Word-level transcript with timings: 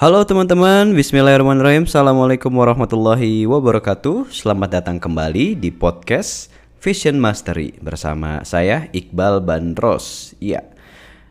Halo 0.00 0.24
teman-teman, 0.24 0.96
Bismillahirrahmanirrahim. 0.96 1.84
Assalamualaikum 1.84 2.48
warahmatullahi 2.56 3.44
wabarakatuh. 3.44 4.32
Selamat 4.32 4.80
datang 4.80 4.96
kembali 4.96 5.60
di 5.60 5.68
podcast 5.68 6.48
Fashion 6.80 7.20
Mastery 7.20 7.76
Bersama 7.84 8.40
saya 8.48 8.88
Iqbal 8.96 9.44
Bandros. 9.44 10.32
Ya, 10.40 10.64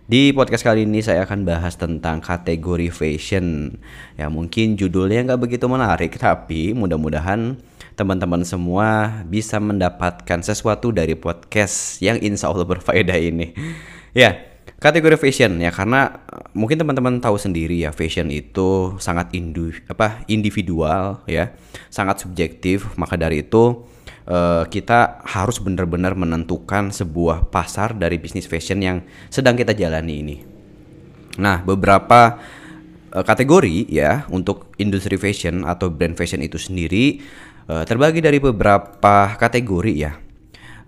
di 0.05 0.29
podcast 0.38 0.62
kali 0.62 0.86
ini 0.86 1.02
saya 1.02 1.26
akan 1.26 1.50
bahas 1.50 1.82
tentang 1.82 2.21
kategori 2.21 2.94
fashion. 2.94 3.74
Ya 4.21 4.30
mungkin 4.30 4.78
judulnya 4.78 5.26
nggak 5.26 5.50
begitu 5.50 5.66
menarik 5.66 6.22
Tapi 6.22 6.78
mudah-mudahan 6.78 7.58
teman-teman 7.98 8.46
semua 8.46 9.18
bisa 9.26 9.58
mendapatkan 9.58 10.46
sesuatu 10.46 10.94
dari 10.94 11.18
podcast 11.18 11.98
yang 12.06 12.22
insya 12.22 12.54
Allah 12.54 12.70
berfaedah 12.70 13.18
ini. 13.18 13.50
Ya, 14.14 14.48
kategori 14.80 15.20
fashion 15.20 15.59
ya 15.59 15.70
karena 15.70 16.23
eh, 16.32 16.48
mungkin 16.55 16.80
teman-teman 16.80 17.20
tahu 17.20 17.36
sendiri 17.36 17.84
ya 17.84 17.91
fashion 17.91 18.32
itu 18.32 18.95
sangat 18.98 19.36
indu 19.36 19.75
apa 19.91 20.23
individual 20.31 21.21
ya 21.27 21.52
sangat 21.91 22.23
subjektif. 22.23 22.88
Maka 22.95 23.20
dari 23.20 23.44
itu 23.44 23.84
uh, 24.31 24.63
kita 24.66 25.21
harus 25.27 25.59
benar-benar 25.59 26.16
menentukan 26.16 26.90
sebuah 26.95 27.52
pasar 27.52 27.94
dari 27.99 28.16
bisnis 28.18 28.48
fashion 28.48 28.80
yang 28.80 28.98
sedang 29.27 29.59
kita 29.59 29.76
jalani 29.76 30.16
ini. 30.23 30.38
Nah 31.38 31.62
beberapa 31.62 32.40
uh, 33.12 33.26
kategori 33.27 33.91
ya 33.91 34.23
untuk 34.32 34.71
industri 34.80 35.20
fashion 35.20 35.68
atau 35.68 35.91
brand 35.91 36.16
fashion 36.16 36.40
itu 36.40 36.55
sendiri 36.55 37.20
uh, 37.68 37.84
terbagi 37.84 38.23
dari 38.23 38.40
beberapa 38.40 39.35
kategori 39.35 39.93
ya 39.93 40.29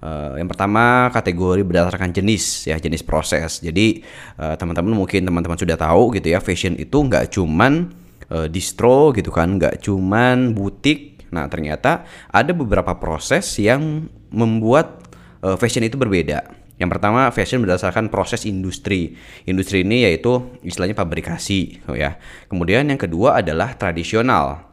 Uh, 0.02 0.34
yang 0.34 0.50
pertama 0.50 1.14
kategori 1.14 1.62
berdasarkan 1.62 2.10
jenis 2.10 2.66
ya 2.66 2.82
jenis 2.82 3.06
proses. 3.06 3.62
Jadi 3.62 4.02
uh, 4.42 4.58
teman-teman 4.58 4.98
mungkin 4.98 5.22
teman-teman 5.22 5.54
sudah 5.54 5.78
tahu 5.78 6.18
gitu 6.18 6.34
ya 6.34 6.42
fashion 6.42 6.74
itu 6.74 7.06
nggak 7.06 7.30
cuman 7.30 7.94
uh, 8.34 8.50
distro 8.50 9.14
gitu 9.14 9.30
kan, 9.30 9.62
nggak 9.62 9.78
cuman 9.86 10.58
butik. 10.58 11.30
Nah 11.30 11.46
ternyata 11.46 12.10
ada 12.34 12.50
beberapa 12.50 12.98
proses 12.98 13.46
yang 13.62 14.10
membuat 14.34 15.06
uh, 15.46 15.54
fashion 15.54 15.86
itu 15.86 16.02
berbeda. 16.02 16.50
Yang 16.82 16.98
pertama 16.98 17.30
fashion 17.30 17.62
berdasarkan 17.62 18.10
proses 18.10 18.42
industri. 18.50 19.14
Industri 19.46 19.86
ini 19.86 20.02
yaitu 20.02 20.50
istilahnya 20.66 20.98
pabrikasi, 20.98 21.86
oh 21.86 21.94
ya. 21.94 22.18
Kemudian 22.50 22.90
yang 22.90 22.98
kedua 22.98 23.38
adalah 23.46 23.78
tradisional. 23.78 24.66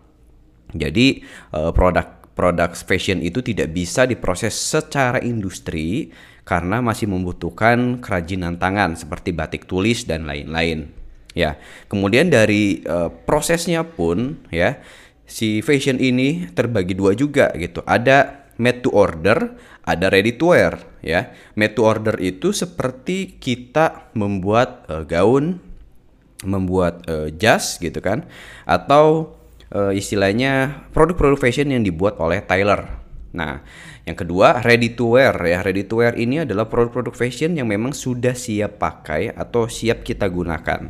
Jadi 0.73 1.25
produk 1.53 2.18
produk 2.39 2.71
fashion 2.79 3.19
itu 3.19 3.43
tidak 3.43 3.75
bisa 3.75 4.07
diproses 4.07 4.55
secara 4.55 5.19
industri 5.19 6.15
karena 6.47 6.79
masih 6.79 7.11
membutuhkan 7.11 7.99
kerajinan 7.99 8.63
tangan 8.63 8.95
seperti 8.95 9.35
batik 9.35 9.67
tulis 9.67 10.07
dan 10.07 10.23
lain-lain. 10.23 10.95
Ya, 11.35 11.59
kemudian 11.91 12.31
dari 12.31 12.87
uh, 12.87 13.11
prosesnya 13.11 13.83
pun 13.83 14.39
ya 14.55 14.79
si 15.27 15.61
fashion 15.61 15.99
ini 15.99 16.47
terbagi 16.55 16.95
dua 16.95 17.19
juga 17.19 17.51
gitu. 17.59 17.83
Ada 17.83 18.49
made 18.57 18.87
to 18.87 18.95
order, 18.95 19.59
ada 19.83 20.07
ready 20.09 20.39
to 20.39 20.55
wear 20.55 20.79
ya. 21.03 21.35
Made 21.59 21.75
to 21.75 21.83
order 21.85 22.17
itu 22.23 22.55
seperti 22.55 23.37
kita 23.37 24.15
membuat 24.17 24.89
uh, 24.89 25.05
gaun, 25.05 25.61
membuat 26.47 27.03
uh, 27.11 27.29
jas 27.35 27.77
gitu 27.83 27.99
kan 27.99 28.25
atau 28.65 29.38
uh, 29.73 29.93
istilahnya 29.93 30.85
produk-produk 30.93 31.39
fashion 31.41 31.73
yang 31.73 31.85
dibuat 31.85 32.17
oleh 32.21 32.45
Tyler. 32.45 32.99
Nah, 33.29 33.61
yang 34.09 34.17
kedua 34.17 34.65
ready 34.65 34.97
to 34.97 35.19
wear 35.19 35.37
ya. 35.45 35.61
Ready 35.61 35.85
to 35.85 36.01
wear 36.01 36.17
ini 36.17 36.45
adalah 36.45 36.65
produk-produk 36.65 37.13
fashion 37.13 37.57
yang 37.57 37.69
memang 37.69 37.93
sudah 37.93 38.33
siap 38.33 38.81
pakai 38.81 39.33
atau 39.37 39.69
siap 39.69 40.01
kita 40.05 40.29
gunakan. 40.29 40.89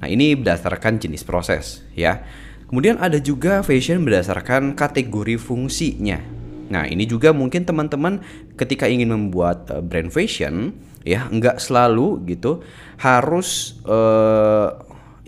Nah, 0.00 0.08
ini 0.08 0.32
berdasarkan 0.38 1.02
jenis 1.02 1.26
proses 1.26 1.84
ya. 1.92 2.22
Kemudian 2.70 3.02
ada 3.02 3.18
juga 3.18 3.66
fashion 3.66 4.06
berdasarkan 4.06 4.78
kategori 4.78 5.42
fungsinya. 5.42 6.22
Nah, 6.70 6.86
ini 6.86 7.02
juga 7.02 7.34
mungkin 7.34 7.66
teman-teman 7.66 8.22
ketika 8.54 8.86
ingin 8.86 9.10
membuat 9.10 9.66
uh, 9.74 9.82
brand 9.82 10.14
fashion 10.14 10.70
ya, 11.02 11.26
nggak 11.26 11.58
selalu 11.58 12.22
gitu 12.30 12.62
harus 13.02 13.82
uh, 13.90 14.78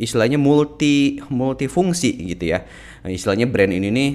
istilahnya 0.03 0.43
multi 0.43 1.23
multifungsi 1.31 2.35
gitu 2.35 2.51
ya. 2.51 2.67
Nah, 3.07 3.11
istilahnya 3.15 3.47
brand 3.47 3.71
ini 3.71 3.89
nih 3.95 4.11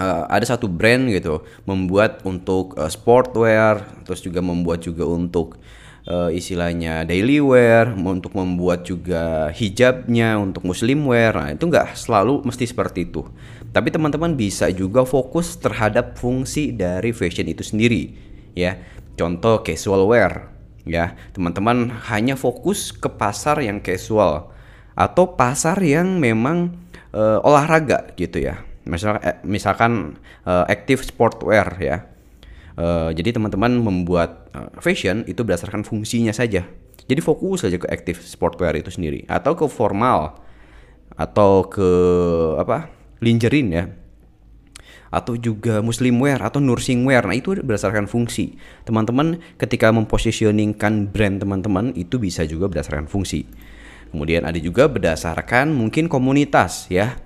uh, 0.00 0.24
ada 0.32 0.48
satu 0.48 0.72
brand 0.72 1.12
gitu 1.12 1.44
membuat 1.68 2.24
untuk 2.24 2.72
uh, 2.80 2.88
sportwear, 2.88 3.84
terus 4.08 4.24
juga 4.24 4.40
membuat 4.40 4.80
juga 4.80 5.04
untuk 5.04 5.60
uh, 6.08 6.32
istilahnya 6.32 7.04
daily 7.04 7.44
wear, 7.44 7.92
untuk 7.92 8.32
membuat 8.32 8.88
juga 8.88 9.52
hijabnya 9.52 10.40
untuk 10.40 10.64
muslim 10.64 11.04
wear. 11.04 11.36
Nah, 11.36 11.52
itu 11.52 11.68
nggak 11.68 11.92
selalu 11.92 12.40
mesti 12.48 12.64
seperti 12.64 13.12
itu. 13.12 13.28
Tapi 13.76 13.92
teman-teman 13.92 14.32
bisa 14.32 14.72
juga 14.72 15.04
fokus 15.04 15.60
terhadap 15.60 16.16
fungsi 16.16 16.72
dari 16.72 17.12
fashion 17.12 17.44
itu 17.52 17.60
sendiri, 17.60 18.16
ya. 18.56 18.80
Contoh 19.16 19.60
casual 19.60 20.08
wear, 20.08 20.48
ya. 20.88 21.12
Teman-teman 21.36 21.92
hanya 22.08 22.40
fokus 22.40 22.88
ke 22.92 23.12
pasar 23.12 23.60
yang 23.60 23.84
casual 23.84 24.55
atau 24.96 25.36
pasar 25.36 25.76
yang 25.84 26.16
memang 26.16 26.72
uh, 27.12 27.38
olahraga 27.44 28.10
gitu 28.16 28.40
ya. 28.40 28.64
Misalkan, 28.88 29.20
eh, 29.22 29.36
misalkan 29.44 29.92
uh, 30.48 30.64
active 30.66 31.04
sportwear 31.04 31.68
ya. 31.78 32.08
Uh, 32.76 33.08
jadi 33.12 33.32
teman-teman 33.36 33.72
membuat 33.80 34.52
uh, 34.52 34.68
fashion 34.80 35.24
itu 35.28 35.44
berdasarkan 35.44 35.84
fungsinya 35.84 36.32
saja. 36.32 36.64
Jadi 37.06 37.20
fokus 37.22 37.62
saja 37.62 37.78
ke 37.78 37.86
active 37.86 38.18
sportwear 38.24 38.74
itu 38.74 38.90
sendiri 38.90 39.22
atau 39.30 39.54
ke 39.54 39.64
formal 39.70 40.42
atau 41.14 41.70
ke 41.70 41.88
apa 42.58 42.90
lingerie 43.22 43.64
ya 43.70 43.84
atau 45.08 45.38
juga 45.38 45.80
muslim 45.80 46.18
wear 46.20 46.42
atau 46.42 46.58
nursing 46.58 47.06
wear. 47.06 47.24
Nah, 47.24 47.32
itu 47.32 47.56
berdasarkan 47.56 48.10
fungsi. 48.10 48.58
Teman-teman 48.84 49.38
ketika 49.56 49.88
mempositioningkan 49.94 51.08
brand 51.14 51.40
teman-teman 51.40 51.94
itu 51.94 52.18
bisa 52.18 52.42
juga 52.44 52.68
berdasarkan 52.68 53.06
fungsi. 53.06 53.46
Kemudian 54.16 54.48
ada 54.48 54.56
juga 54.56 54.88
berdasarkan 54.88 55.76
mungkin 55.76 56.08
komunitas 56.08 56.88
ya. 56.88 57.20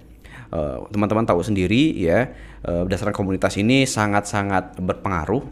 Eh, 0.51 0.79
teman-teman 0.91 1.23
tahu 1.23 1.47
sendiri 1.47 1.95
ya, 1.95 2.35
uh, 2.67 2.83
berdasarkan 2.83 3.15
komunitas 3.15 3.55
ini 3.55 3.87
sangat-sangat 3.87 4.83
berpengaruh 4.83 5.47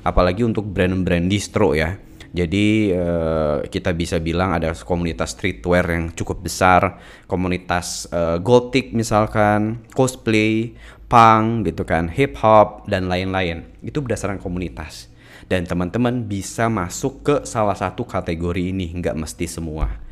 apalagi 0.00 0.48
untuk 0.48 0.64
brand-brand 0.64 1.28
distro 1.28 1.76
ya. 1.76 2.00
Jadi 2.32 2.88
uh, 2.88 3.60
kita 3.68 3.92
bisa 3.92 4.16
bilang 4.16 4.56
ada 4.56 4.72
komunitas 4.72 5.36
streetwear 5.36 5.84
yang 5.92 6.04
cukup 6.16 6.40
besar, 6.40 6.96
komunitas 7.28 8.08
gothic 8.40 8.96
misalkan, 8.96 9.84
cosplay, 9.92 10.72
punk 11.04 11.68
gitu 11.68 11.84
kan, 11.84 12.08
hip 12.08 12.40
hop 12.40 12.88
dan 12.88 13.12
lain-lain. 13.12 13.68
Itu 13.84 14.00
berdasarkan 14.00 14.40
komunitas. 14.40 15.12
Dan 15.52 15.68
teman-teman 15.68 16.24
bisa 16.24 16.72
masuk 16.72 17.26
ke 17.28 17.36
salah 17.44 17.76
satu 17.76 18.08
kategori 18.08 18.72
ini, 18.72 18.88
nggak 18.96 19.20
mesti 19.20 19.44
semua. 19.44 20.09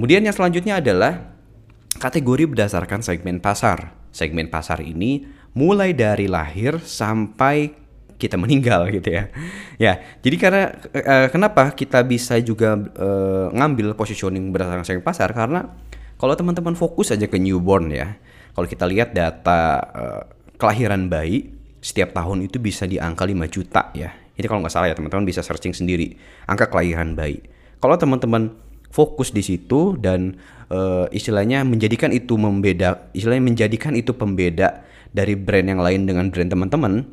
Kemudian 0.00 0.24
yang 0.24 0.32
selanjutnya 0.32 0.80
adalah 0.80 1.36
kategori 2.00 2.48
berdasarkan 2.48 3.04
segmen 3.04 3.36
pasar. 3.36 3.92
Segmen 4.08 4.48
pasar 4.48 4.80
ini 4.80 5.28
mulai 5.52 5.92
dari 5.92 6.24
lahir 6.24 6.80
sampai 6.80 7.68
kita 8.16 8.40
meninggal 8.40 8.88
gitu 8.96 9.12
ya. 9.12 9.28
Ya, 9.76 10.00
jadi 10.24 10.36
karena 10.40 10.64
uh, 10.96 11.28
kenapa 11.28 11.76
kita 11.76 12.00
bisa 12.00 12.40
juga 12.40 12.80
uh, 12.80 13.52
ngambil 13.52 13.92
positioning 13.92 14.48
berdasarkan 14.48 14.88
segmen 14.88 15.04
pasar 15.04 15.36
karena 15.36 15.68
kalau 16.16 16.32
teman-teman 16.32 16.72
fokus 16.72 17.12
aja 17.12 17.28
ke 17.28 17.36
newborn 17.36 17.92
ya. 17.92 18.16
Kalau 18.56 18.64
kita 18.64 18.88
lihat 18.88 19.12
data 19.12 19.84
uh, 19.84 20.22
kelahiran 20.56 21.12
bayi 21.12 21.52
setiap 21.84 22.16
tahun 22.16 22.48
itu 22.48 22.56
bisa 22.56 22.88
di 22.88 22.96
angka 22.96 23.28
5 23.28 23.36
juta 23.52 23.92
ya. 23.92 24.16
Ini 24.32 24.48
kalau 24.48 24.64
nggak 24.64 24.72
salah 24.72 24.88
ya 24.88 24.96
teman-teman 24.96 25.28
bisa 25.28 25.44
searching 25.44 25.76
sendiri 25.76 26.16
angka 26.48 26.72
kelahiran 26.72 27.12
bayi. 27.12 27.44
Kalau 27.84 28.00
teman-teman 28.00 28.69
fokus 28.90 29.30
di 29.30 29.40
situ 29.40 29.94
dan 29.96 30.36
uh, 30.68 31.06
istilahnya 31.14 31.62
menjadikan 31.62 32.10
itu 32.10 32.34
membeda 32.34 33.10
istilahnya 33.14 33.44
menjadikan 33.54 33.94
itu 33.94 34.14
pembeda 34.14 34.82
dari 35.10 35.34
brand 35.34 35.66
yang 35.66 35.80
lain 35.82 36.06
dengan 36.06 36.30
brand 36.30 36.50
teman-teman 36.50 37.06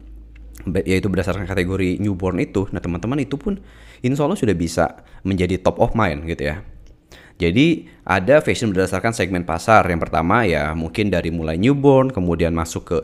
yaitu 0.83 1.07
berdasarkan 1.07 1.47
kategori 1.47 2.01
newborn 2.01 2.43
itu. 2.43 2.67
Nah 2.73 2.81
teman-teman 2.83 3.21
itu 3.23 3.39
pun 3.39 3.61
insya 4.03 4.25
Allah 4.27 4.35
sudah 4.35 4.57
bisa 4.57 5.05
menjadi 5.23 5.61
top 5.61 5.79
of 5.79 5.93
mind 5.95 6.27
gitu 6.27 6.49
ya. 6.49 6.65
Jadi 7.37 7.85
ada 8.01 8.41
fashion 8.41 8.73
berdasarkan 8.73 9.13
segmen 9.13 9.45
pasar. 9.45 9.85
Yang 9.85 10.09
pertama 10.09 10.43
ya 10.43 10.73
mungkin 10.73 11.13
dari 11.13 11.29
mulai 11.29 11.61
newborn 11.61 12.09
kemudian 12.09 12.51
masuk 12.51 12.83
ke 12.89 12.97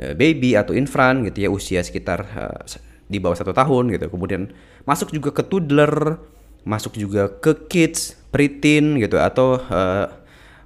uh, 0.00 0.14
baby 0.14 0.54
atau 0.54 0.72
infant 0.72 1.26
gitu 1.26 1.44
ya 1.44 1.48
usia 1.50 1.82
sekitar 1.82 2.18
uh, 2.38 2.62
di 3.10 3.18
bawah 3.18 3.36
satu 3.36 3.50
tahun 3.50 3.90
gitu. 3.90 4.06
Kemudian 4.08 4.54
masuk 4.86 5.10
juga 5.10 5.34
ke 5.34 5.42
toddler 5.44 6.22
masuk 6.64 6.96
juga 6.96 7.32
ke 7.40 7.56
kids 7.72 8.19
preteen 8.30 8.98
gitu 9.02 9.18
atau 9.18 9.58
uh, 9.58 10.06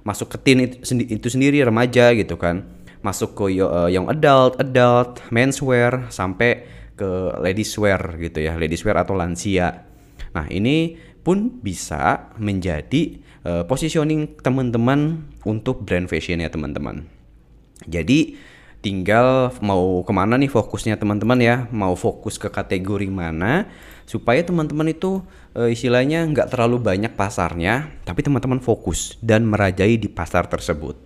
masuk 0.05 0.33
ke 0.33 0.37
teen 0.41 0.59
itu, 0.69 0.77
itu 1.05 1.27
sendiri 1.27 1.61
remaja 1.65 2.13
gitu 2.13 2.37
kan. 2.37 2.65
Masuk 3.01 3.37
ke 3.37 3.61
uh, 3.61 3.89
young 3.89 4.09
adult 4.09 4.57
adult 4.57 5.21
menswear 5.29 6.09
sampai 6.09 6.65
ke 6.95 7.35
ladies 7.43 7.75
wear 7.75 7.99
gitu 8.17 8.39
ya 8.39 8.55
ladies 8.55 8.81
wear 8.87 8.97
atau 8.97 9.13
lansia. 9.13 9.85
Nah 10.31 10.47
ini 10.47 10.95
pun 11.25 11.59
bisa 11.59 12.31
menjadi 12.37 13.19
uh, 13.43 13.63
positioning 13.65 14.39
teman-teman 14.39 15.25
untuk 15.43 15.83
brand 15.83 16.07
fashion 16.07 16.41
ya 16.41 16.49
teman-teman. 16.49 17.05
Jadi 17.85 18.37
tinggal 18.79 19.49
mau 19.65 20.05
ke 20.05 20.13
mana 20.13 20.37
nih 20.37 20.49
fokusnya 20.49 21.01
teman-teman 21.01 21.39
ya? 21.41 21.55
Mau 21.73 21.97
fokus 21.97 22.37
ke 22.37 22.47
kategori 22.53 23.09
mana 23.09 23.65
supaya 24.05 24.41
teman-teman 24.45 24.89
itu 24.89 25.21
e, 25.57 25.73
istilahnya 25.73 26.25
nggak 26.29 26.53
terlalu 26.53 26.81
banyak 26.81 27.13
pasarnya 27.17 27.89
tapi 28.05 28.21
teman-teman 28.21 28.61
fokus 28.61 29.17
dan 29.19 29.45
merajai 29.45 29.97
di 29.97 30.07
pasar 30.09 30.45
tersebut. 30.45 30.97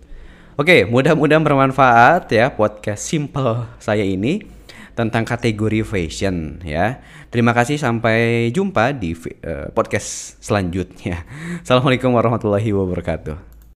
Oke 0.60 0.84
mudah-mudahan 0.84 1.40
bermanfaat 1.40 2.28
ya 2.28 2.52
podcast 2.52 3.08
simple 3.08 3.64
saya 3.80 4.04
ini 4.04 4.44
tentang 4.92 5.24
kategori 5.24 5.80
fashion 5.82 6.60
ya. 6.60 7.00
Terima 7.32 7.56
kasih 7.56 7.80
sampai 7.80 8.50
jumpa 8.52 8.92
di 8.92 9.16
uh, 9.16 9.72
podcast 9.72 10.36
selanjutnya. 10.44 11.24
Assalamualaikum 11.64 12.12
warahmatullahi 12.12 12.68
wabarakatuh 12.76 13.49